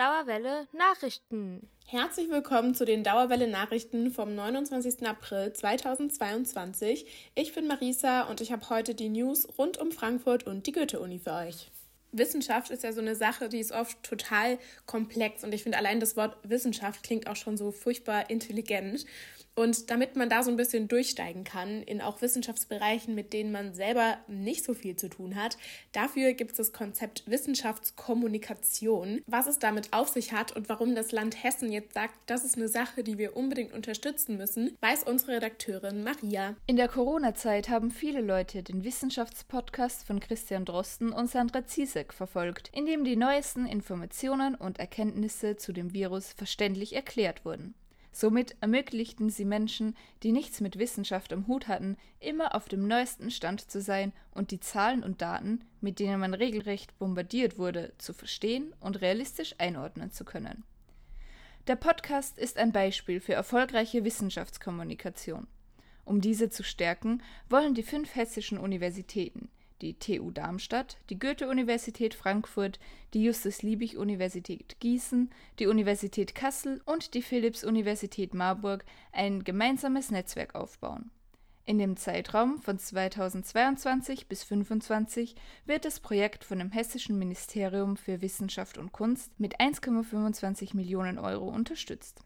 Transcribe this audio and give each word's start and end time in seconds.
Dauerwelle 0.00 0.66
Nachrichten. 0.72 1.68
Herzlich 1.84 2.30
willkommen 2.30 2.74
zu 2.74 2.86
den 2.86 3.04
Dauerwelle 3.04 3.46
Nachrichten 3.46 4.10
vom 4.10 4.34
29. 4.34 5.06
April 5.06 5.52
2022. 5.52 7.04
Ich 7.34 7.54
bin 7.54 7.66
Marisa 7.66 8.22
und 8.22 8.40
ich 8.40 8.50
habe 8.50 8.70
heute 8.70 8.94
die 8.94 9.10
News 9.10 9.46
rund 9.58 9.76
um 9.76 9.92
Frankfurt 9.92 10.46
und 10.46 10.66
die 10.66 10.72
Goethe-Uni 10.72 11.18
für 11.18 11.34
euch. 11.34 11.70
Wissenschaft 12.12 12.70
ist 12.70 12.82
ja 12.82 12.92
so 12.92 13.00
eine 13.00 13.14
Sache, 13.14 13.48
die 13.48 13.60
ist 13.60 13.72
oft 13.72 14.02
total 14.02 14.58
komplex 14.86 15.44
und 15.44 15.54
ich 15.54 15.62
finde 15.62 15.78
allein 15.78 16.00
das 16.00 16.16
Wort 16.16 16.36
Wissenschaft 16.42 17.02
klingt 17.02 17.26
auch 17.26 17.36
schon 17.36 17.56
so 17.56 17.70
furchtbar 17.70 18.30
intelligent. 18.30 19.06
Und 19.56 19.90
damit 19.90 20.16
man 20.16 20.30
da 20.30 20.42
so 20.42 20.50
ein 20.50 20.56
bisschen 20.56 20.88
durchsteigen 20.88 21.44
kann 21.44 21.82
in 21.82 22.00
auch 22.00 22.22
Wissenschaftsbereichen, 22.22 23.14
mit 23.14 23.32
denen 23.32 23.52
man 23.52 23.74
selber 23.74 24.16
nicht 24.26 24.64
so 24.64 24.74
viel 24.74 24.96
zu 24.96 25.10
tun 25.10 25.36
hat, 25.36 25.58
dafür 25.92 26.32
gibt 26.32 26.52
es 26.52 26.56
das 26.56 26.72
Konzept 26.72 27.24
Wissenschaftskommunikation. 27.26 29.22
Was 29.26 29.46
es 29.46 29.58
damit 29.58 29.92
auf 29.92 30.08
sich 30.08 30.32
hat 30.32 30.56
und 30.56 30.68
warum 30.68 30.94
das 30.94 31.12
Land 31.12 31.42
Hessen 31.42 31.72
jetzt 31.72 31.94
sagt, 31.94 32.14
das 32.26 32.44
ist 32.44 32.56
eine 32.56 32.68
Sache, 32.68 33.02
die 33.02 33.18
wir 33.18 33.36
unbedingt 33.36 33.74
unterstützen 33.74 34.36
müssen, 34.36 34.76
weiß 34.80 35.02
unsere 35.02 35.32
Redakteurin 35.32 36.04
Maria. 36.04 36.54
In 36.66 36.76
der 36.76 36.88
Corona-Zeit 36.88 37.68
haben 37.68 37.90
viele 37.90 38.22
Leute 38.22 38.62
den 38.62 38.84
Wissenschaftspodcast 38.84 40.06
von 40.06 40.20
Christian 40.20 40.64
Drosten 40.64 41.12
und 41.12 41.28
Sandra 41.28 41.66
Ziesek 42.00 42.12
verfolgt, 42.14 42.70
in 42.72 42.86
dem 42.86 43.04
die 43.04 43.16
neuesten 43.16 43.66
Informationen 43.66 44.54
und 44.54 44.78
Erkenntnisse 44.78 45.56
zu 45.56 45.72
dem 45.72 45.92
Virus 45.92 46.32
verständlich 46.32 46.94
erklärt 46.94 47.44
wurden. 47.44 47.74
Somit 48.12 48.56
ermöglichten 48.60 49.28
sie 49.30 49.44
Menschen, 49.44 49.94
die 50.22 50.32
nichts 50.32 50.60
mit 50.60 50.78
Wissenschaft 50.78 51.32
am 51.32 51.46
Hut 51.46 51.68
hatten, 51.68 51.96
immer 52.18 52.54
auf 52.54 52.68
dem 52.68 52.88
neuesten 52.88 53.30
Stand 53.30 53.70
zu 53.70 53.80
sein 53.80 54.12
und 54.32 54.50
die 54.50 54.60
Zahlen 54.60 55.04
und 55.04 55.20
Daten, 55.20 55.60
mit 55.80 55.98
denen 55.98 56.18
man 56.18 56.34
regelrecht 56.34 56.98
bombardiert 56.98 57.58
wurde, 57.58 57.92
zu 57.98 58.12
verstehen 58.14 58.74
und 58.80 59.00
realistisch 59.00 59.54
einordnen 59.58 60.10
zu 60.10 60.24
können. 60.24 60.64
Der 61.66 61.76
Podcast 61.76 62.38
ist 62.38 62.56
ein 62.56 62.72
Beispiel 62.72 63.20
für 63.20 63.34
erfolgreiche 63.34 64.04
Wissenschaftskommunikation. 64.04 65.46
Um 66.04 66.20
diese 66.20 66.48
zu 66.48 66.64
stärken, 66.64 67.22
wollen 67.48 67.74
die 67.74 67.84
fünf 67.84 68.16
hessischen 68.16 68.58
Universitäten, 68.58 69.50
die 69.82 69.98
TU 69.98 70.30
Darmstadt, 70.30 70.98
die 71.08 71.18
Goethe-Universität 71.18 72.14
Frankfurt, 72.14 72.78
die 73.14 73.24
Justus-Liebig-Universität 73.24 74.76
Gießen, 74.80 75.30
die 75.58 75.66
Universität 75.66 76.34
Kassel 76.34 76.80
und 76.86 77.14
die 77.14 77.22
Philipps-Universität 77.22 78.34
Marburg 78.34 78.84
ein 79.12 79.44
gemeinsames 79.44 80.10
Netzwerk 80.10 80.54
aufbauen. 80.54 81.10
In 81.66 81.78
dem 81.78 81.96
Zeitraum 81.96 82.58
von 82.58 82.78
2022 82.78 84.26
bis 84.26 84.40
2025 84.40 85.36
wird 85.66 85.84
das 85.84 86.00
Projekt 86.00 86.42
von 86.42 86.58
dem 86.58 86.72
Hessischen 86.72 87.18
Ministerium 87.18 87.96
für 87.96 88.22
Wissenschaft 88.22 88.76
und 88.76 88.92
Kunst 88.92 89.38
mit 89.38 89.60
1,25 89.60 90.74
Millionen 90.74 91.18
Euro 91.18 91.48
unterstützt. 91.48 92.24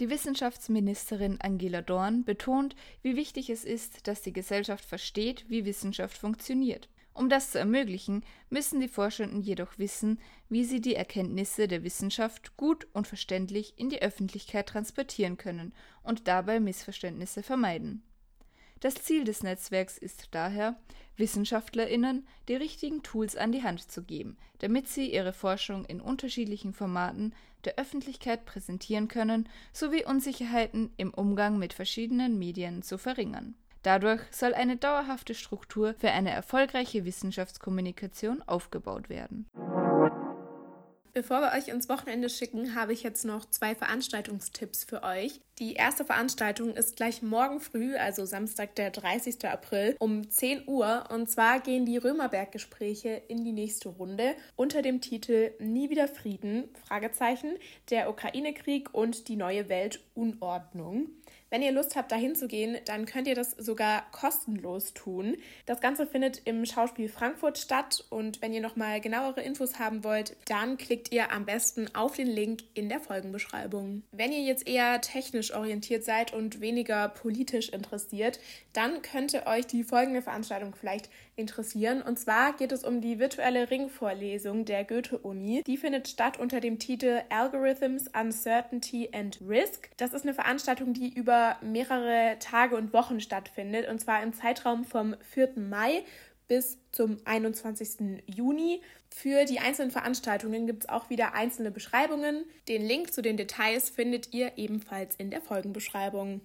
Die 0.00 0.08
Wissenschaftsministerin 0.08 1.38
Angela 1.42 1.82
Dorn 1.82 2.24
betont, 2.24 2.74
wie 3.02 3.16
wichtig 3.16 3.50
es 3.50 3.66
ist, 3.66 4.08
dass 4.08 4.22
die 4.22 4.32
Gesellschaft 4.32 4.82
versteht, 4.82 5.44
wie 5.48 5.66
Wissenschaft 5.66 6.16
funktioniert. 6.16 6.88
Um 7.12 7.28
das 7.28 7.50
zu 7.50 7.58
ermöglichen, 7.58 8.24
müssen 8.48 8.80
die 8.80 8.88
Forschenden 8.88 9.42
jedoch 9.42 9.76
wissen, 9.76 10.18
wie 10.48 10.64
sie 10.64 10.80
die 10.80 10.94
Erkenntnisse 10.94 11.68
der 11.68 11.84
Wissenschaft 11.84 12.56
gut 12.56 12.86
und 12.94 13.08
verständlich 13.08 13.74
in 13.76 13.90
die 13.90 14.00
Öffentlichkeit 14.00 14.70
transportieren 14.70 15.36
können 15.36 15.74
und 16.02 16.26
dabei 16.26 16.60
Missverständnisse 16.60 17.42
vermeiden. 17.42 18.02
Das 18.80 18.94
Ziel 18.94 19.24
des 19.24 19.42
Netzwerks 19.42 19.98
ist 19.98 20.28
daher, 20.30 20.74
Wissenschaftlerinnen 21.16 22.26
die 22.48 22.54
richtigen 22.54 23.02
Tools 23.02 23.36
an 23.36 23.52
die 23.52 23.62
Hand 23.62 23.90
zu 23.90 24.02
geben, 24.02 24.38
damit 24.60 24.88
sie 24.88 25.12
ihre 25.12 25.34
Forschung 25.34 25.84
in 25.84 26.00
unterschiedlichen 26.00 26.72
Formaten 26.72 27.34
der 27.66 27.76
Öffentlichkeit 27.76 28.46
präsentieren 28.46 29.08
können, 29.08 29.46
sowie 29.74 30.06
Unsicherheiten 30.06 30.94
im 30.96 31.12
Umgang 31.12 31.58
mit 31.58 31.74
verschiedenen 31.74 32.38
Medien 32.38 32.80
zu 32.80 32.96
verringern. 32.96 33.54
Dadurch 33.82 34.20
soll 34.30 34.54
eine 34.54 34.76
dauerhafte 34.76 35.34
Struktur 35.34 35.94
für 35.94 36.10
eine 36.10 36.30
erfolgreiche 36.30 37.04
Wissenschaftskommunikation 37.04 38.42
aufgebaut 38.42 39.10
werden. 39.10 39.46
Bevor 41.12 41.40
wir 41.40 41.58
euch 41.58 41.66
ins 41.66 41.88
Wochenende 41.88 42.28
schicken, 42.28 42.76
habe 42.76 42.92
ich 42.92 43.02
jetzt 43.02 43.24
noch 43.24 43.44
zwei 43.44 43.74
Veranstaltungstipps 43.74 44.84
für 44.84 45.02
euch. 45.02 45.40
Die 45.58 45.74
erste 45.74 46.04
Veranstaltung 46.04 46.74
ist 46.74 46.96
gleich 46.96 47.20
morgen 47.20 47.58
früh, 47.58 47.96
also 47.96 48.24
Samstag, 48.24 48.76
der 48.76 48.90
30. 48.90 49.44
April, 49.46 49.96
um 49.98 50.30
10 50.30 50.68
Uhr. 50.68 51.04
Und 51.10 51.28
zwar 51.28 51.60
gehen 51.60 51.84
die 51.84 51.98
Römerberg-Gespräche 51.98 53.22
in 53.28 53.44
die 53.44 53.52
nächste 53.52 53.88
Runde 53.88 54.36
unter 54.54 54.82
dem 54.82 55.00
Titel 55.00 55.50
Nie 55.58 55.90
wieder 55.90 56.06
Frieden, 56.06 56.68
Fragezeichen, 56.86 57.56
der 57.90 58.08
Ukraine-Krieg 58.08 58.94
und 58.94 59.26
die 59.28 59.36
neue 59.36 59.68
Welt 59.68 60.00
Unordnung. 60.14 61.10
Wenn 61.50 61.62
ihr 61.62 61.72
Lust 61.72 61.96
habt, 61.96 62.12
dahin 62.12 62.36
zu 62.36 62.46
gehen, 62.46 62.78
dann 62.84 63.06
könnt 63.06 63.26
ihr 63.26 63.34
das 63.34 63.50
sogar 63.50 64.08
kostenlos 64.12 64.94
tun. 64.94 65.36
Das 65.66 65.80
Ganze 65.80 66.06
findet 66.06 66.42
im 66.44 66.64
Schauspiel 66.64 67.08
Frankfurt 67.08 67.58
statt 67.58 68.04
und 68.08 68.40
wenn 68.40 68.52
ihr 68.52 68.60
nochmal 68.60 69.00
genauere 69.00 69.40
Infos 69.40 69.80
haben 69.80 70.04
wollt, 70.04 70.36
dann 70.46 70.78
klickt 71.00 71.14
ihr 71.14 71.32
am 71.32 71.46
besten 71.46 71.88
auf 71.94 72.16
den 72.16 72.26
Link 72.26 72.60
in 72.74 72.90
der 72.90 73.00
Folgenbeschreibung. 73.00 74.02
Wenn 74.12 74.32
ihr 74.32 74.42
jetzt 74.42 74.68
eher 74.68 75.00
technisch 75.00 75.54
orientiert 75.54 76.04
seid 76.04 76.34
und 76.34 76.60
weniger 76.60 77.08
politisch 77.08 77.70
interessiert, 77.70 78.38
dann 78.74 79.00
könnte 79.00 79.46
euch 79.46 79.66
die 79.66 79.82
folgende 79.82 80.20
Veranstaltung 80.20 80.74
vielleicht 80.78 81.08
interessieren. 81.36 82.02
Und 82.02 82.18
zwar 82.18 82.54
geht 82.54 82.70
es 82.70 82.84
um 82.84 83.00
die 83.00 83.18
virtuelle 83.18 83.70
Ringvorlesung 83.70 84.66
der 84.66 84.84
Goethe-Uni. 84.84 85.62
Die 85.66 85.78
findet 85.78 86.06
statt 86.06 86.38
unter 86.38 86.60
dem 86.60 86.78
Titel 86.78 87.22
Algorithms, 87.30 88.08
Uncertainty 88.08 89.08
and 89.14 89.38
Risk. 89.48 89.88
Das 89.96 90.12
ist 90.12 90.24
eine 90.24 90.34
Veranstaltung, 90.34 90.92
die 90.92 91.14
über 91.14 91.56
mehrere 91.62 92.36
Tage 92.40 92.76
und 92.76 92.92
Wochen 92.92 93.20
stattfindet. 93.20 93.88
Und 93.88 94.00
zwar 94.00 94.22
im 94.22 94.34
Zeitraum 94.34 94.84
vom 94.84 95.16
4. 95.32 95.52
Mai 95.56 96.04
bis 96.50 96.78
zum 96.90 97.18
21. 97.24 98.24
Juni. 98.26 98.82
Für 99.08 99.44
die 99.44 99.60
einzelnen 99.60 99.92
Veranstaltungen 99.92 100.66
gibt 100.66 100.82
es 100.82 100.88
auch 100.88 101.08
wieder 101.08 101.32
einzelne 101.32 101.70
Beschreibungen. 101.70 102.44
Den 102.66 102.82
Link 102.82 103.12
zu 103.12 103.22
den 103.22 103.36
Details 103.36 103.88
findet 103.88 104.34
ihr 104.34 104.58
ebenfalls 104.58 105.14
in 105.14 105.30
der 105.30 105.40
Folgenbeschreibung. 105.40 106.40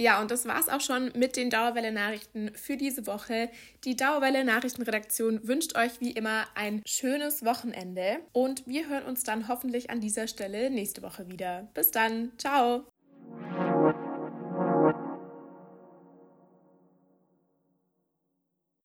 Ja, 0.00 0.20
und 0.20 0.30
das 0.30 0.46
war's 0.46 0.70
auch 0.70 0.80
schon 0.80 1.12
mit 1.14 1.36
den 1.36 1.50
Dauerwelle 1.50 1.92
Nachrichten 1.92 2.52
für 2.54 2.78
diese 2.78 3.06
Woche. 3.06 3.50
Die 3.84 3.96
Dauerwelle 3.96 4.44
Nachrichtenredaktion 4.44 5.46
wünscht 5.46 5.76
euch 5.76 6.00
wie 6.00 6.12
immer 6.12 6.46
ein 6.54 6.82
schönes 6.86 7.44
Wochenende 7.44 8.20
und 8.32 8.66
wir 8.66 8.88
hören 8.88 9.04
uns 9.04 9.24
dann 9.24 9.46
hoffentlich 9.46 9.90
an 9.90 10.00
dieser 10.00 10.26
Stelle 10.26 10.70
nächste 10.70 11.02
Woche 11.02 11.28
wieder. 11.28 11.68
Bis 11.74 11.90
dann, 11.90 12.32
ciao! 12.38 12.86